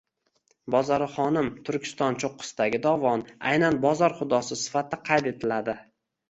[0.75, 3.25] Bozorixonim– Turkiston cho‘qqisidagi dovon.
[3.51, 5.79] Aynan Bozor xudosi sifatida qayd etiladi.